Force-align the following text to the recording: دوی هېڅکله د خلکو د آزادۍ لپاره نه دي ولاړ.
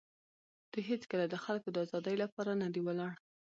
دوی 0.71 0.83
هېڅکله 0.91 1.25
د 1.29 1.35
خلکو 1.45 1.67
د 1.71 1.77
آزادۍ 1.85 2.15
لپاره 2.23 2.51
نه 2.61 2.67
دي 2.73 2.81
ولاړ. 2.83 3.13